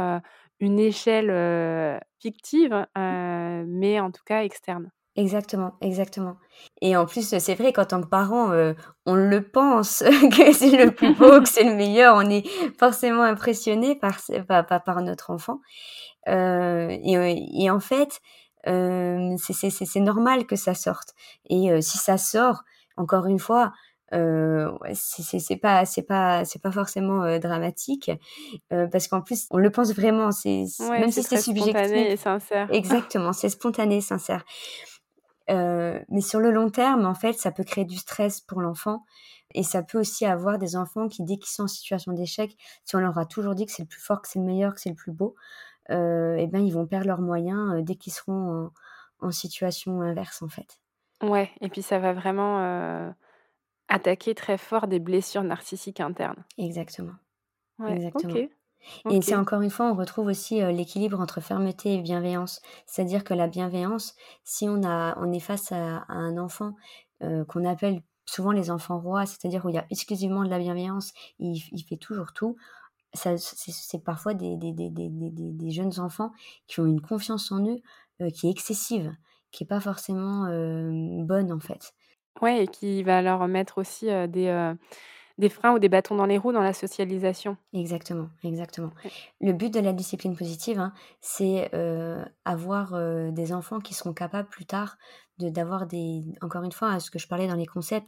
[0.61, 4.91] une échelle fictive, mais en tout cas externe.
[5.17, 6.37] Exactement, exactement.
[6.81, 8.75] Et en plus, c'est vrai qu'en tant que parent, euh,
[9.07, 10.03] on le pense
[10.37, 12.17] que c'est le plus beau, que c'est le meilleur.
[12.17, 12.45] On est
[12.79, 15.61] forcément impressionné par, par, par notre enfant.
[16.27, 18.21] Et, et, en fait,
[18.65, 21.15] c'est normal que ça sorte.
[21.49, 22.65] Et si ça sort,
[22.97, 23.73] encore une fois,
[24.15, 28.11] euh, c'est pas c'est pas c'est pas forcément euh, dramatique
[28.73, 32.17] euh, parce qu'en plus on le pense vraiment c'est même si c'est subjectif spontané et
[32.17, 34.45] sincère exactement c'est spontané sincère
[35.51, 39.05] euh, mais sur le long terme, en fait, ça peut créer du stress pour l'enfant.
[39.55, 42.97] Et ça peut aussi avoir des enfants qui, dès qu'ils sont en situation d'échec, si
[42.97, 44.81] on leur a toujours dit que c'est le plus fort, que c'est le meilleur, que
[44.81, 45.35] c'est le plus beau,
[45.91, 48.71] euh, eh ben, ils vont perdre leurs moyens dès qu'ils seront
[49.21, 50.81] en, situation inverse, en fait.
[51.23, 53.15] Ouais, et puis ça va vraiment
[53.95, 56.45] attaquer très fort des blessures narcissiques internes.
[56.59, 57.15] Exactement.
[57.79, 58.35] Ouais, Exactement.
[59.11, 62.61] Et c'est encore une fois, on retrouve aussi l'équilibre entre fermeté et bienveillance.
[62.87, 66.75] C'est-à-dire que la bienveillance, si on, a, on est face à, un enfant
[67.21, 71.13] qu'on appelle souvent les enfants rois, c'est-à-dire où il y a exclusivement de la bienveillance,
[71.39, 72.57] il, fait toujours tout,
[73.15, 76.33] c'est parfois des, des, des, des, jeunes enfants
[76.67, 77.81] qui ont une confiance en eux
[78.33, 79.15] qui est excessive,
[79.51, 80.47] qui n'est pas forcément
[81.25, 81.95] bonne en fait.
[82.43, 84.75] Ouais, et qui va leur mettre aussi des
[85.39, 87.57] des freins ou des bâtons dans les roues dans la socialisation.
[87.73, 88.93] Exactement, exactement.
[89.41, 92.95] Le but de la discipline positive, hein, c'est euh, avoir
[93.33, 94.97] des enfants qui seront capables plus tard
[95.39, 98.07] de d'avoir des, encore une fois, à ce que je parlais dans les concepts,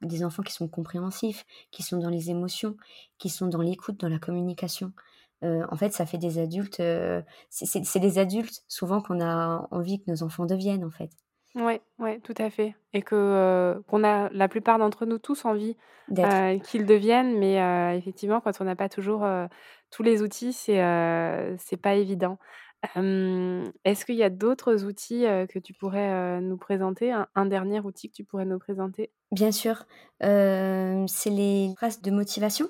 [0.00, 2.76] des enfants qui sont compréhensifs, qui sont dans les émotions,
[3.18, 4.92] qui sont dans l'écoute, dans la communication.
[5.42, 6.82] En fait, ça fait des adultes.
[7.50, 11.10] c'est des adultes souvent qu'on a envie que nos enfants deviennent, en fait.
[11.54, 15.76] Ouais, ouais, tout à fait et que, qu'on a la plupart d'entre nous tous envie,
[16.14, 19.26] qu'ils deviennent mais effectivement quand on n'a pas toujours,
[19.90, 20.78] tous les outils, c'est,
[21.58, 22.38] c'est pas évident.
[22.96, 27.12] est-ce qu'il y a d'autres outils, que tu pourrais, nous présenter?
[27.34, 29.10] Un dernier outil que tu pourrais nous présenter?
[29.32, 29.84] Bien sûr,
[30.20, 32.68] c'est les phrases de motivation.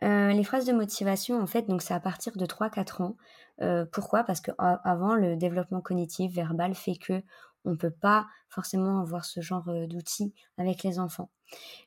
[0.00, 3.16] les phrases de motivation, en fait, donc c'est à partir de 3-4 ans.
[3.92, 4.22] pourquoi?
[4.22, 7.22] Parce qu'avant, le développement cognitif verbal fait que
[7.64, 11.30] on ne peut pas forcément avoir ce genre d'outils avec les enfants.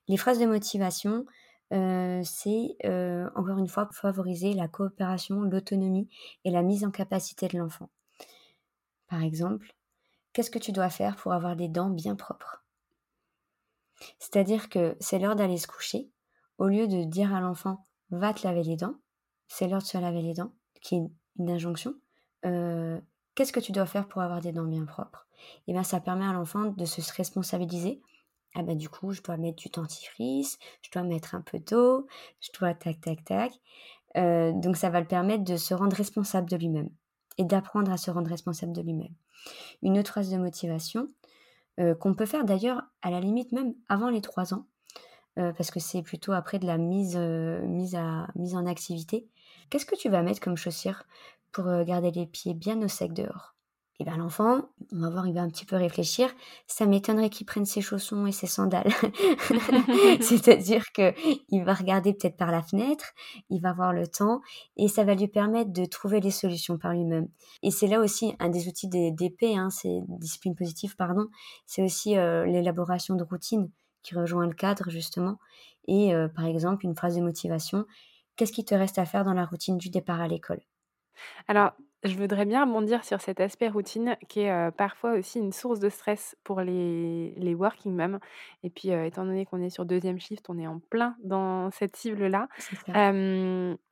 [0.08, 1.26] Les phrases de motivation,
[1.72, 2.78] c'est
[3.36, 6.10] encore une fois favoriser la coopération, l'autonomie
[6.44, 7.90] et la mise en capacité de l'enfant.
[9.08, 9.76] Par exemple,
[10.34, 12.64] qu'est-ce que tu dois faire pour avoir des dents bien propres?
[14.20, 16.10] C'est-à-dire que c'est l'heure d'aller se coucher.
[16.58, 18.96] Au lieu de dire à l'enfant va te laver les dents,
[19.48, 21.04] c'est l'heure de se laver les dents, qui est
[21.38, 21.96] une injonction.
[23.36, 25.28] Qu'est-ce que tu dois faire pour avoir des dents bien propres?
[25.68, 28.02] Et eh bien, ça permet à l'enfant de se responsabiliser.
[28.56, 32.08] Ah ben du coup, je dois mettre du dentifrice, je dois mettre un peu d'eau,
[32.40, 33.52] je dois tac tac tac.
[34.16, 36.90] Euh, donc ça va le permettre de se rendre responsable de lui-même
[37.38, 39.14] et d'apprendre à se rendre responsable de lui-même.
[39.84, 41.10] Une autre phrase de motivation
[41.82, 44.68] euh, qu'on peut faire d'ailleurs à la limite même avant les trois ans,
[45.38, 49.28] euh, parce que c'est plutôt après de la mise en activité.
[49.70, 51.04] Qu'est-ce que tu vas mettre comme chaussure
[51.56, 53.56] pour euh, garder les pieds bien au sec dehors.
[54.02, 56.30] Et bien l'enfant, on va voir, il va un petit peu réfléchir.
[56.68, 58.92] Ça m'étonnerait qu'il prenne ses chaussons et ses sandales.
[60.20, 61.14] C'est-à-dire que
[61.48, 63.14] il va regarder peut-être par la fenêtre,
[63.50, 64.42] il va voir le temps
[64.76, 67.30] et ça va lui permettre de trouver les solutions par lui-même.
[67.64, 71.28] Et c'est là aussi un des outils d'épée, hein, c'est discipline positive, pardon.
[71.66, 73.72] C'est aussi euh, l'élaboration de routines
[74.04, 75.40] qui rejoint le cadre justement.
[75.88, 77.86] Et euh, par exemple, une phrase de motivation.
[78.36, 80.60] Qu'est-ce qui te reste à faire dans la routine du départ à l'école?
[81.48, 81.72] Alors,
[82.04, 85.90] je voudrais bien rebondir sur cet aspect routine qui est, parfois aussi une source de
[85.90, 88.20] stress pour les les working moms
[88.64, 91.96] et puis, étant donné qu'on est sur deuxième shift, on est en plein dans cette
[91.96, 92.48] cible-là.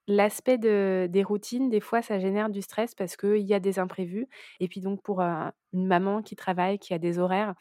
[0.08, 3.80] l'aspect de des routines, des fois, ça génère du stress parce qu'il y a des
[3.80, 4.28] imprévus
[4.60, 7.56] et puis donc pour, une maman qui travaille, qui a des horaires,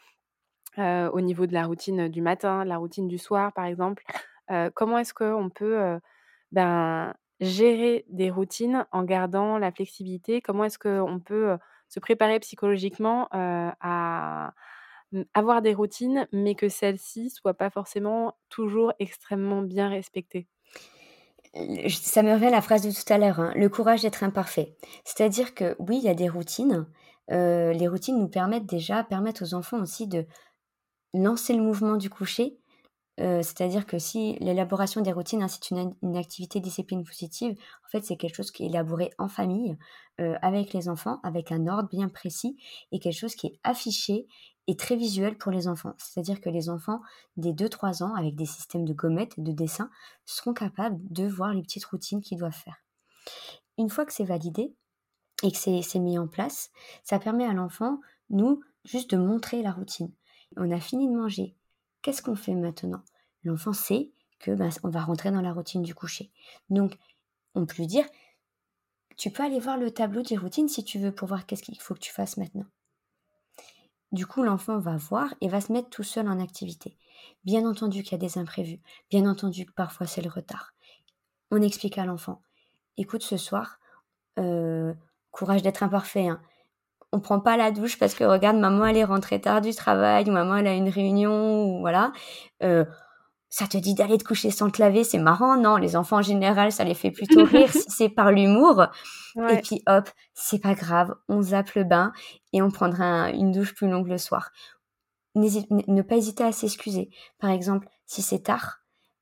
[0.77, 4.03] au niveau de la routine, du matin, la routine du soir, par exemple,
[4.75, 5.99] comment est-ce qu'on peut,
[6.51, 10.41] ben gérer des routines en gardant la flexibilité?
[10.41, 11.57] Comment est-ce qu'on peut,
[11.89, 14.53] se préparer psychologiquement, à,
[15.33, 20.47] avoir des routines, mais que celles-ci soient pas forcément toujours extrêmement bien respectées?
[21.87, 24.75] ça me revient à la phrase de tout à l'heure, hein, le courage d'être imparfait.
[25.03, 26.87] C'est-à-dire que oui, il y a des routines,
[27.29, 30.25] les routines nous permettent déjà permettent aux enfants aussi de
[31.13, 32.57] lancer le mouvement du coucher
[33.17, 38.17] c'est-à-dire que si l'élaboration des routines incite une, une activité discipline positive, en fait, c'est
[38.17, 39.77] quelque chose qui est élaboré en famille,
[40.17, 42.57] avec les enfants, avec un ordre bien précis
[42.91, 44.27] et quelque chose qui est affiché
[44.67, 45.93] et très visuel pour les enfants.
[45.97, 47.01] C'est-à-dire que les enfants
[47.37, 49.89] des 2-3 ans, avec des systèmes de gommettes et de dessins,
[50.25, 52.77] seront capables de voir les petites routines qu'ils doivent faire.
[53.77, 54.73] Une fois que c'est validé
[55.43, 56.71] et que c'est mis en place,
[57.03, 57.99] ça permet à l'enfant,
[58.29, 60.11] nous, juste de montrer la routine.
[60.55, 61.55] On a fini de manger,
[62.03, 63.01] Qu'est-ce qu'on fait maintenant?
[63.43, 66.31] L'enfant sait que ben, on va rentrer dans la routine du coucher.
[66.69, 66.97] Donc,
[67.55, 68.05] on peut lui dire,
[69.17, 71.79] tu peux aller voir le tableau des routines si tu veux pour voir qu'est-ce qu'il
[71.79, 72.65] faut que tu fasses maintenant.
[74.11, 76.97] Du coup, l'enfant va voir et va se mettre tout seul en activité.
[77.45, 80.73] Bien entendu qu'il y a des imprévus, bien entendu que parfois c'est le retard.
[81.51, 82.41] On explique à l'enfant,
[82.97, 83.79] écoute ce soir,
[84.39, 84.93] euh,
[85.31, 86.41] courage d'être imparfait, hein,
[87.13, 90.27] on prend pas la douche parce que regarde maman elle est rentrée tard du travail
[90.27, 92.11] ou maman elle a une réunion ou voilà.
[92.63, 92.85] Euh,
[93.49, 95.77] ça te dit d'aller te coucher sans te laver c'est marrant non?
[95.77, 98.87] Les enfants en général ça les fait plutôt rire si c'est par l'humour.
[99.37, 102.11] Et puis hop c'est pas grave on zappe le bain
[102.51, 104.49] et on prendra une douche plus longue le soir.
[105.35, 107.11] Ne pas hésiter à s'excuser.
[107.39, 108.79] Par exemple si c'est tard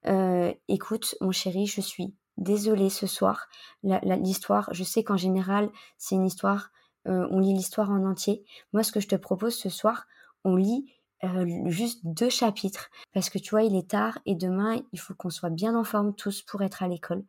[0.07, 3.47] euh, écoute mon chéri je suis désolée ce soir.
[3.83, 6.71] L'histoire je sais qu'en général c'est une histoire
[7.07, 8.43] euh, on lit l'histoire en entier.
[8.73, 10.05] Moi, ce que je te propose ce soir,
[10.43, 10.85] on lit
[11.23, 15.13] euh, juste deux chapitres parce que tu vois, il est tard et demain, il faut
[15.13, 17.23] qu'on soit bien en forme tous pour être à l'école.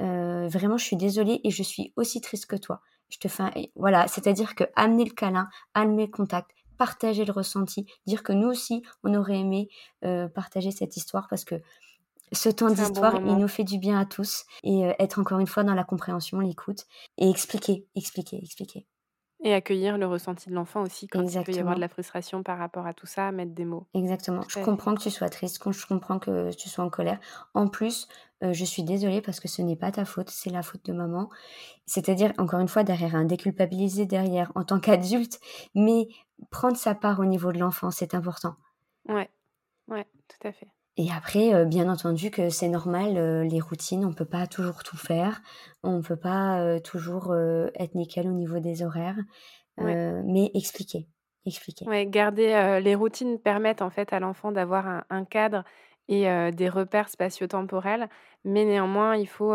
[0.00, 2.80] Euh, vraiment, je suis désolée et je suis aussi triste que toi.
[3.10, 7.86] Je te fais, voilà, c'est-à-dire que amener le câlin, amener le contact, partager le ressenti,
[8.06, 9.68] dire que nous aussi, on aurait aimé
[10.32, 11.56] partager cette histoire parce que
[12.32, 15.64] ce temps d'histoire, il nous fait du bien à tous et être encore une fois
[15.64, 16.86] dans la compréhension, l'écoute
[17.18, 18.86] et expliquer, expliquer, expliquer.
[19.42, 22.42] Et accueillir le ressenti de l'enfant aussi quand il peut y avoir de la frustration
[22.42, 23.86] par rapport à tout ça, mettre des mots.
[23.94, 24.42] Exactement.
[24.48, 27.18] Je comprends que tu sois triste, je comprends que tu sois en colère.
[27.54, 28.06] En plus,
[28.42, 30.92] euh, je suis désolée parce que ce n'est pas ta faute, c'est la faute de
[30.92, 31.30] maman.
[31.86, 35.40] C'est-à-dire, encore une fois, derrière un déculpabiliser derrière en tant qu'adulte,
[35.74, 36.08] mais
[36.50, 38.56] prendre sa part au niveau de l'enfant, c'est important.
[39.08, 39.30] Ouais,
[39.88, 40.68] ouais, tout à fait.
[41.00, 44.82] Et après, euh, bien entendu que c'est normal, euh, les routines, on peut pas toujours
[44.82, 45.40] tout faire,
[45.82, 47.34] on peut pas euh, toujours
[47.74, 49.16] être nickel au niveau des horaires,
[49.78, 51.08] mais expliquer,
[51.46, 51.86] expliquer.
[51.88, 55.64] Ouais, garder les routines permettent en fait à l'enfant d'avoir un, cadre
[56.08, 58.10] et des repères spatio-temporels,
[58.44, 59.54] mais néanmoins il faut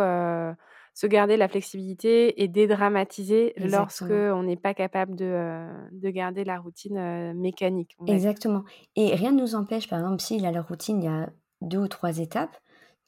[0.96, 6.58] se garder la flexibilité et dédramatiser lorsque on n'est pas capable de, de garder la
[6.58, 7.98] routine mécanique.
[8.08, 8.64] Exactement.
[8.96, 11.30] Et rien ne nous empêche, par exemple, s'il a la routine, il y a
[11.60, 12.56] deux ou trois étapes,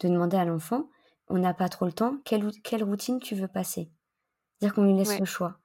[0.01, 0.89] de demander à l'enfant,
[1.29, 3.89] on n'a pas trop le temps, quelle, quelle routine tu veux passer?
[4.59, 5.57] C'est-à-dire qu'on lui laisse le choix.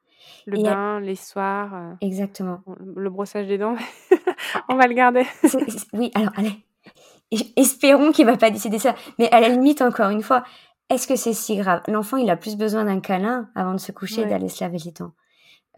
[0.47, 1.97] Le bain, les soirs.
[2.01, 2.63] Exactement.
[2.95, 3.75] Le brossage des dents,
[4.69, 5.25] on va le garder.
[5.93, 6.65] oui, alors allez,
[7.57, 8.95] espérons qu'il va pas décider ça.
[9.19, 10.45] Mais à la limite, encore une fois,
[10.93, 11.83] est-ce que c'est si grave?
[11.89, 14.93] L'enfant, il a plus besoin d'un câlin avant de se coucher, d'aller se laver les
[14.93, 15.13] dents.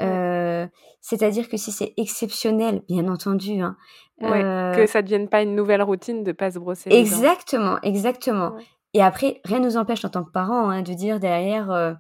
[0.03, 0.67] Euh,
[1.01, 3.77] c'est-à-dire que si c'est exceptionnel, bien entendu, hein,
[4.23, 7.75] euh, que ça ne devienne pas une nouvelle routine de pas se brosser les exactement,
[7.75, 7.81] dents.
[7.83, 8.57] Exactement,
[8.93, 11.95] Et après, rien ne nous empêche en tant que parents hein, de dire derrière, euh,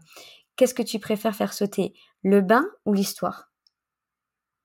[0.57, 3.50] qu'est-ce que tu préfères faire sauter, le bain ou l'histoire?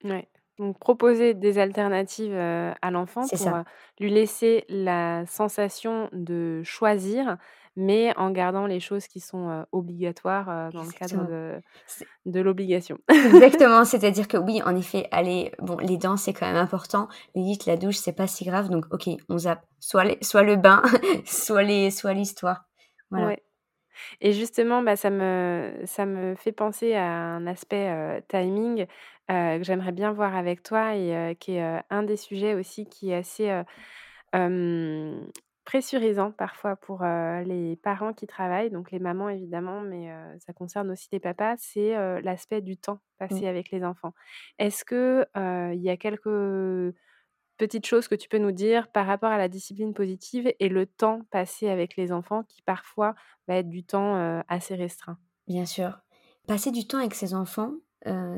[0.03, 0.27] Ouais.
[0.57, 3.63] Donc proposer des alternatives à l'enfant pour
[3.99, 7.37] lui laisser la sensation de choisir,
[7.75, 11.61] mais en gardant les choses qui sont obligatoires dans le cadre de,
[12.25, 12.97] de l'obligation.
[13.09, 17.65] Exactement, c'est-à-dire que oui, en effet, allez, bon, les dents c'est quand même important, limite
[17.65, 20.81] la douche c'est pas si grave, donc ok, on zappe soit, soit le bain,
[21.25, 22.65] soit les, soit l'histoire.
[23.11, 23.35] Voilà.
[24.21, 28.85] Et justement, bah, ça, me, ça me fait penser à un aspect timing
[29.27, 33.15] que j'aimerais bien voir avec toi et qui est un des sujets aussi qui est
[33.15, 33.63] assez
[35.69, 41.09] pressurisant parfois pour les parents qui travaillent, donc les mamans évidemment, mais ça concerne aussi
[41.11, 44.15] les papas, c'est l'aspect du temps passé avec les enfants.
[44.57, 46.95] Est-ce que il y a quelques
[47.57, 50.87] petites choses que tu peux nous dire par rapport à la discipline positive et le
[50.87, 53.13] temps passé avec les enfants qui parfois
[53.47, 55.19] va être du temps assez restreint?
[55.47, 55.99] Bien sûr.
[56.47, 57.73] Passer du temps avec ses enfants,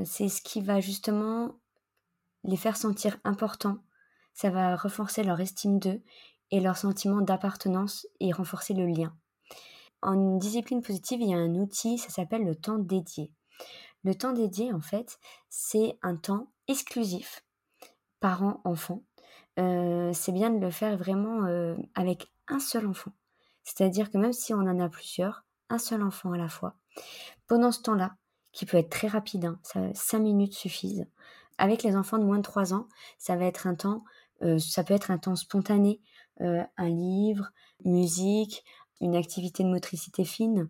[0.04, 1.62] c'est ce qui va justement
[2.44, 3.78] les faire sentir importants.
[4.34, 6.02] Ça va renforcer leur estime d'eux
[6.52, 9.16] et leur sentiment d'appartenance et renforcer le lien.
[10.02, 13.32] En discipline positive, il y a un outil, ça s'appelle le temps dédié.
[14.04, 17.44] Le temps dédié, en fait, c'est un temps exclusif,
[18.20, 19.04] parent-enfant.
[19.60, 23.12] Euh, c'est bien de le faire vraiment euh, avec un seul enfant.
[23.64, 26.76] C'est-à-dire que même si on en a plusieurs, un seul enfant à la fois.
[27.48, 28.16] Pendant ce temps-là,
[28.52, 31.08] qui peut être très rapide, hein, ça, 5 minutes suffisent.
[31.58, 32.88] Avec les enfants de moins de 3 ans,
[33.18, 34.04] ça va être un temps,
[34.42, 36.02] euh, ça peut être un temps spontané,
[36.40, 37.52] un livre,
[37.84, 38.64] musique,
[39.02, 40.70] une activité de motricité fine.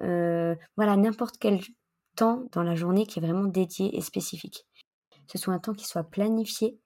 [0.00, 1.60] Euh, voilà, n'importe quel
[2.14, 4.66] temps dans la journée qui est vraiment dédié et spécifique.
[5.26, 6.78] Ce soit un temps qui soit planifié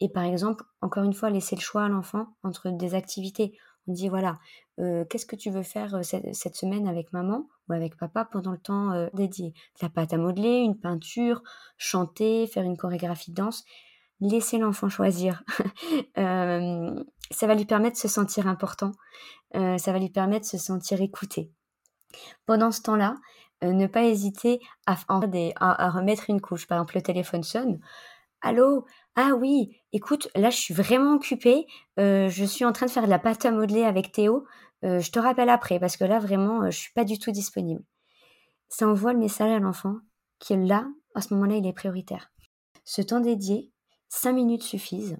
[0.00, 3.56] et par exemple, encore une fois, laisser le choix à l'enfant entre des activités.
[3.88, 4.38] On dit voilà,
[4.78, 8.58] euh, qu'est-ce que tu veux faire cette, semaine avec maman ou avec papa pendant le
[8.58, 9.54] temps dédié?
[9.80, 11.42] La pâte à modeler, une peinture,
[11.78, 13.64] chanter, faire une chorégraphie de danse.
[14.20, 15.42] Laissez l'enfant choisir.
[16.16, 18.92] ça va lui permettre de se sentir important,
[19.54, 21.50] euh, ça va lui permettre de se sentir écouté.
[22.46, 23.16] Pendant ce temps-là,
[23.64, 26.66] euh, ne pas hésiter à, à, remettre une couche.
[26.66, 27.80] Par exemple, le téléphone sonne.
[28.42, 28.84] Allô?
[29.14, 31.66] Ah oui, écoute, là je suis vraiment occupée.
[31.98, 34.46] Euh, je suis en train de faire de la pâte à modeler avec Théo.
[34.82, 37.82] je te rappelle après parce que là vraiment, je suis pas du tout disponible.
[38.68, 39.96] Ça envoie le message à l'enfant
[40.46, 42.30] que là, à ce moment-là, il est prioritaire.
[42.84, 43.72] Ce temps dédié,
[44.08, 45.18] 5 minutes suffisent.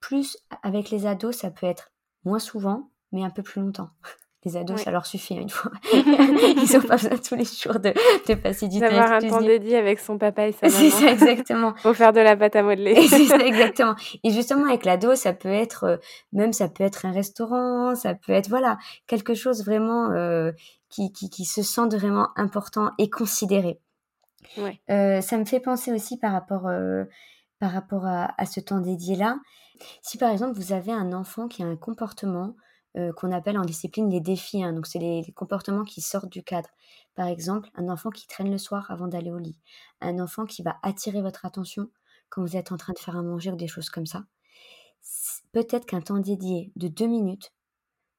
[0.00, 1.92] Plus avec les ados, ça peut être
[2.24, 3.90] moins souvent, mais un peu plus longtemps.
[4.44, 5.72] Les ados, ça leur suffit hein, une fois.
[5.92, 7.92] Ils n'ont pas besoin tous les jours de,
[8.28, 8.86] de passer du temps.
[8.86, 10.78] D'avoir un temps dédié avec son papa et sa maman.
[10.78, 11.72] C'est ça, exactement.
[11.82, 12.94] Pour faire de la pâte à modeler.
[13.08, 13.96] c'est ça, exactement.
[14.22, 15.96] Et justement, avec l'ado, ça peut être, euh,
[16.32, 20.52] même ça peut être un restaurant, ça peut être, voilà, quelque chose vraiment euh,
[20.88, 23.80] qui, qui, qui, se sent vraiment important et considéré.
[24.56, 24.80] Ouais.
[24.88, 26.70] Euh, ça me fait penser aussi par rapport
[27.58, 29.38] par rapport à, ce temps dédié-là.
[30.02, 32.56] Si par exemple vous avez un enfant qui a un comportement
[32.96, 36.42] euh, qu'on appelle en discipline les défis, hein, donc c'est les, comportements qui sortent du
[36.42, 36.70] cadre.
[37.14, 39.58] Par exemple, un enfant qui traîne le soir avant d'aller au lit,
[40.00, 41.90] un enfant qui va attirer votre attention
[42.28, 44.24] quand vous êtes en train de faire à manger ou des choses comme ça.
[45.52, 47.52] Peut-être qu'un temps dédié de deux minutes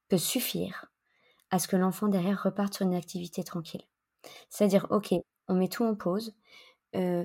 [0.08, 0.86] peut suffire
[1.50, 3.82] à ce que l'enfant derrière reparte sur une activité tranquille.
[4.50, 5.14] C'est-à-dire, ok,
[5.48, 6.34] on met tout en pause.
[6.96, 7.24] Euh,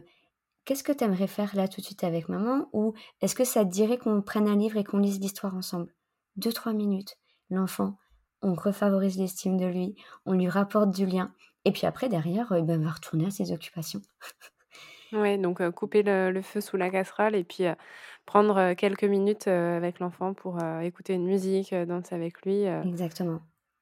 [0.65, 2.67] qu'est-ce que tu aimerais faire là tout de suite avec maman?
[2.73, 5.93] Ou est-ce que ça te dirait qu'on prenne un livre et qu'on lise l'histoire ensemble?
[6.35, 7.17] Deux, trois minutes.
[7.49, 7.97] L'enfant,
[8.41, 11.33] on refavorise l'estime de lui, on lui rapporte du lien.
[11.63, 14.01] Et puis après, derrière, euh, ben, il va retourner à ses occupations.
[15.13, 17.75] ouais, donc euh, couper le, feu sous la casserole et puis euh,
[18.25, 22.63] prendre quelques minutes avec l'enfant pour écouter une musique, danser avec lui.
[22.63, 23.39] Exactement.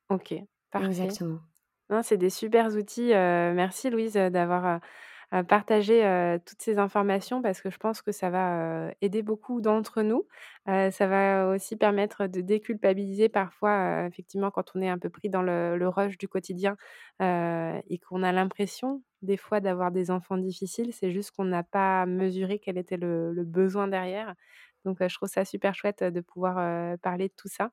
[0.09, 0.35] Ok,
[0.69, 0.87] parfait.
[0.87, 1.39] Exactement.
[2.01, 3.09] C'est des super outils.
[3.09, 4.81] merci Louise d'avoir
[5.41, 10.27] partager toutes ces informations parce que je pense que ça va aider beaucoup d'entre nous.
[10.67, 15.41] ça va aussi permettre de déculpabiliser parfois, effectivement, quand on est un peu pris dans
[15.41, 16.77] le, rush du quotidien
[17.19, 20.93] et qu'on a l'impression des fois d'avoir des enfants difficiles.
[20.93, 24.35] C'est juste qu'on n'a pas mesuré quel était le, besoin derrière.
[24.85, 27.71] Donc, je trouve ça super chouette de pouvoir parler de tout ça.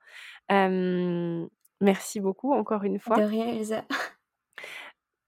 [1.80, 3.18] merci beaucoup encore une fois.
[3.18, 3.84] De rien, Elsa.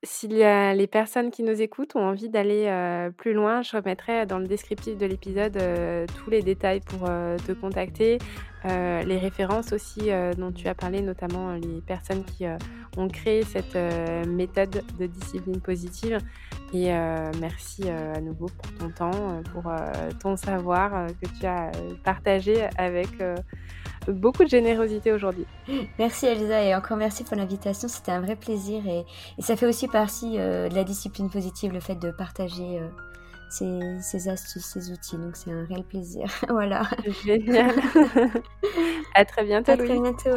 [0.05, 2.69] Si les personnes qui nous écoutent ont envie d'aller
[3.17, 5.57] plus loin, je remettrai dans le descriptif de l'épisode
[6.19, 8.19] tous les détails pour te contacter,
[8.65, 12.47] les références aussi dont tu as parlé, notamment les personnes qui
[12.97, 13.79] ont créé cette
[14.27, 16.19] méthode de discipline positive.
[16.75, 16.91] Et
[17.41, 19.73] merci à nouveau pour ton temps, pour
[20.21, 21.71] ton savoir que tu as
[22.03, 23.09] partagé avec
[24.09, 25.47] beaucoup de générosité aujourd'hui.
[25.99, 27.89] Merci Elisa et encore merci pour l'invitation.
[27.89, 29.05] C'était un vrai plaisir et,
[29.41, 32.89] ça fait aussi partie euh, de la discipline positive, le fait de partager euh,
[33.51, 35.17] ces, astuces, ces outils.
[35.17, 36.27] Donc c'est un réel plaisir.
[36.49, 36.83] voilà.
[37.25, 37.75] Génial.
[39.15, 39.73] à très bientôt.
[39.73, 40.31] À très bientôt.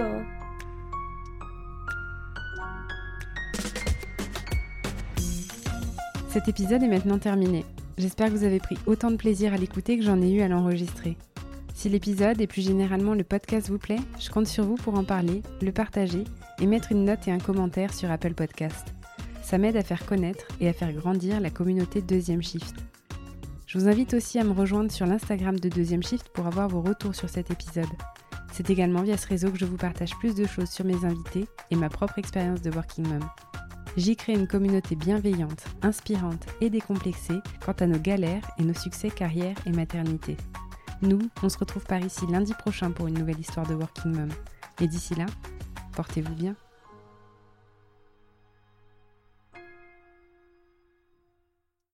[6.29, 7.63] Cet épisode est maintenant terminé.
[7.97, 10.49] J'espère que vous avez pris autant de plaisir à l'écouter que j'en ai eu à
[10.49, 11.15] l'enregistrer.
[11.75, 15.03] Si l'épisode et plus généralement le podcast vous plaît, je compte sur vous pour en
[15.03, 16.23] parler, le partager
[16.61, 18.95] et mettre une note et un commentaire sur Apple Podcast.
[19.43, 22.77] Ça m'aide à faire connaître et à faire grandir la communauté Deuxième Shift.
[23.67, 26.81] Je vous invite aussi à me rejoindre sur l'Instagram de Deuxième Shift pour avoir vos
[26.81, 27.83] retours sur cet épisode.
[28.53, 31.45] C'est également via ce réseau que je vous partage plus de choses sur mes invités
[31.71, 33.29] et ma propre expérience de Working Mom.
[33.97, 39.09] J'y crée une communauté bienveillante, inspirante et décomplexée quant à nos galères et nos succès
[39.09, 40.37] carrière et maternité.
[41.01, 44.29] Nous, on se retrouve par ici lundi prochain pour une nouvelle histoire de Working Mom.
[44.81, 45.25] Et d'ici là,
[45.93, 46.55] portez-vous bien.